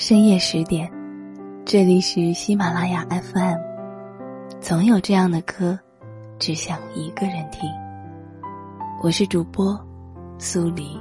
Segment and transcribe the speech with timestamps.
[0.00, 0.90] 深夜十点，
[1.66, 3.58] 这里是喜马拉雅 FM。
[4.58, 5.78] 总有这样的歌，
[6.38, 7.68] 只想一个人听。
[9.02, 9.78] 我是主播
[10.38, 10.98] 苏黎。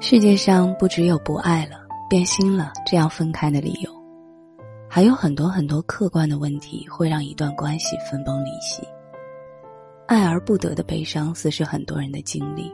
[0.00, 1.76] 世界上不只有不爱了、
[2.10, 3.88] 变心了这样分开的理由，
[4.90, 8.82] 还有很多很多客观的问题会让一段关系分崩离析。
[10.08, 12.68] 爱而不得的悲伤，似是很多人的经历，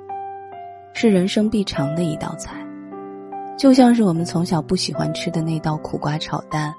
[0.94, 2.64] 是人生必尝的一道菜。
[3.58, 6.72] 就像是我们从小不喜欢吃的那道苦瓜炒蛋，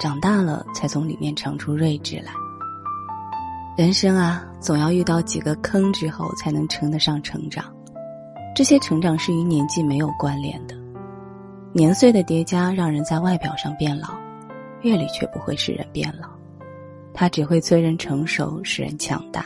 [0.00, 2.32] 长大了才从里面尝出睿智来。
[3.76, 7.66] 人生啊，总要遇到几个坑之后，才能称得上成长。
[8.54, 10.74] 这些成长是与年纪没有关联的，
[11.74, 14.08] 年岁的叠加让人在外表上变老，
[14.80, 16.26] 阅历却不会使人变老，
[17.12, 19.44] 它只会催人成熟，使人强大。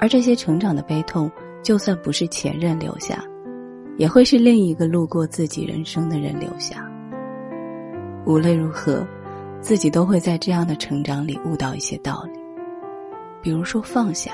[0.00, 1.30] 而这些成长的悲痛，
[1.62, 3.22] 就算不是前任留下。
[3.96, 6.90] 也会是另一个路过自己人生的人留下。
[8.26, 9.06] 无论如何，
[9.60, 12.38] 自己都会在这样的成长里悟到一些道理，
[13.40, 14.32] 比如说放下，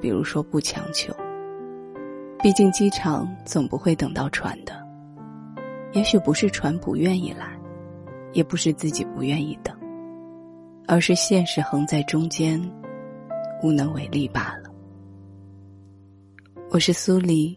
[0.00, 1.14] 比如说不强求。
[2.40, 4.74] 毕竟机场总不会等到船的，
[5.92, 7.58] 也许不是船不愿意来，
[8.32, 9.74] 也不是自己不愿意等，
[10.86, 12.60] 而是现实横在中间，
[13.62, 14.70] 无能为力罢了。
[16.68, 17.56] 我是苏黎。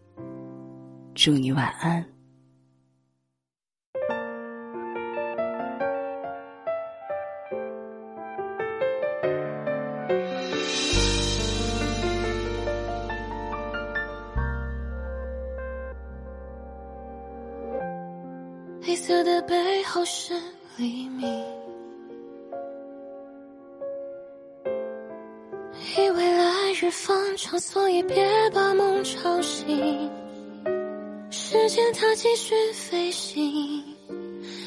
[1.17, 2.05] 祝你晚安。
[18.79, 20.35] 黑色的背后是
[20.77, 21.27] 黎明，
[25.97, 30.16] 以为来日方长，所以别把梦吵醒。
[31.49, 33.81] 时间它继续飞行，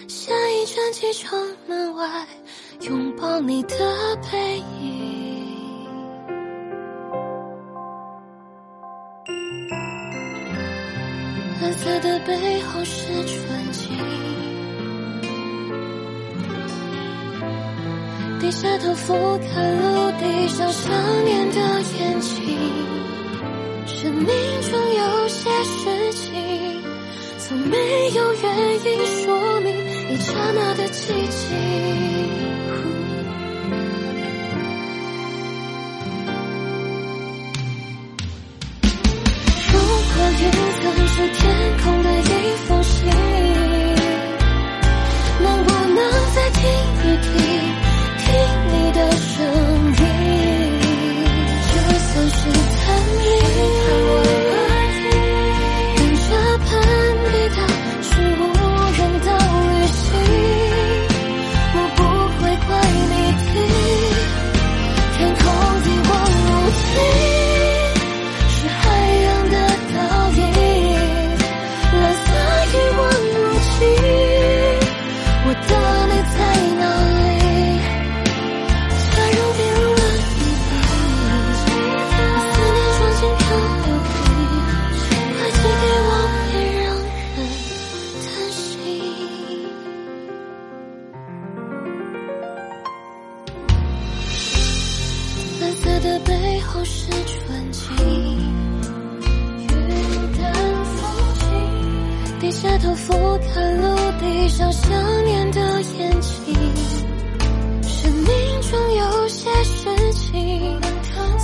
[0.08, 2.26] 下一站机场门外，
[2.80, 5.84] 拥抱你的背影。
[11.60, 13.94] 蓝色的背后是纯净，
[18.40, 21.60] 低下头俯瞰陆地上想念的
[21.98, 22.58] 眼睛，
[23.84, 24.26] 生命
[24.62, 26.09] 中有些事。
[27.50, 27.76] 从没
[28.12, 29.74] 有原因说明
[30.08, 31.50] 一刹那的寂静。
[39.66, 40.42] 如果云
[40.78, 41.42] 层是天
[41.82, 42.22] 空的一
[42.68, 42.79] 封
[96.02, 97.94] 的背后是纯净，
[99.58, 99.66] 云
[100.38, 100.52] 淡
[100.84, 100.98] 风
[101.34, 101.44] 轻，
[102.40, 103.84] 低下头俯瞰陆
[104.20, 105.60] 地上想念的
[105.98, 106.54] 眼睛。
[107.82, 108.26] 生命
[108.62, 110.80] 中有些事情，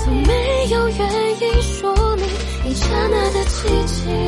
[0.02, 1.00] 从没有原
[1.40, 2.24] 因说明
[2.64, 4.25] 一刹那的寂静。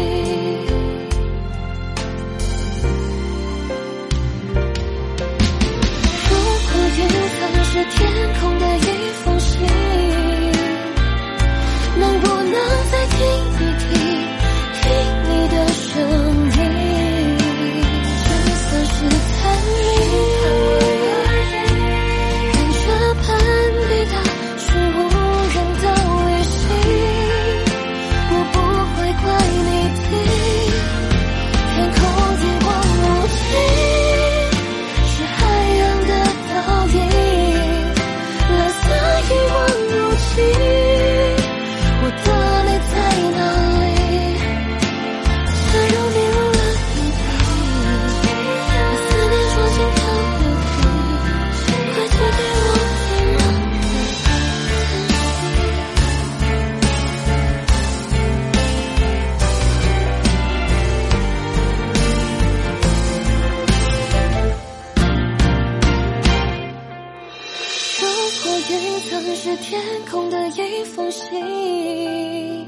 [70.57, 72.67] 一封信，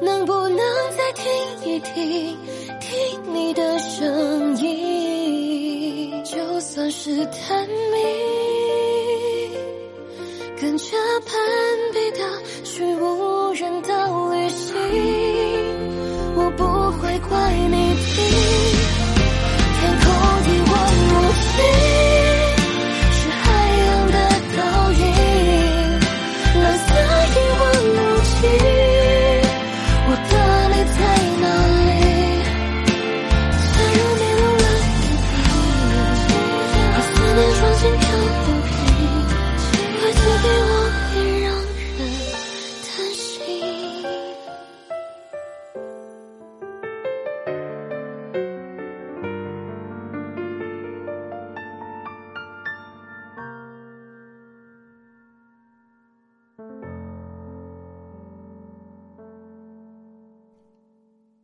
[0.00, 0.58] 能不能
[0.96, 1.24] 再听
[1.64, 2.36] 一听？
[2.80, 7.96] 听你的声音，就算是探秘，
[10.60, 11.38] 跟着攀
[11.92, 12.18] 比的
[12.64, 14.74] 去无人岛旅行，
[16.36, 16.64] 我不
[17.00, 18.71] 会怪你的。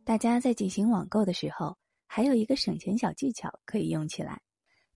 [0.09, 1.77] 大家在进行网购的时候，
[2.07, 4.41] 还有一个省钱小技巧可以用起来。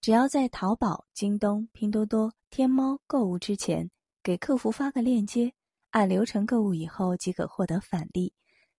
[0.01, 3.87] 只要在淘宝、京东、拼多多、天猫购物之前，
[4.23, 5.53] 给客服发个链接，
[5.91, 8.33] 按流程购物以后即可获得返利，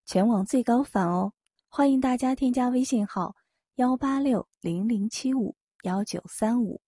[0.07, 1.31] 全网最高返哦！
[1.69, 3.37] 欢迎大家添加微信号
[3.77, 5.55] 幺八六零零七五
[5.85, 6.81] 幺九三五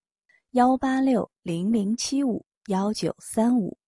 [0.51, 3.79] 幺八六零零七五幺九三五。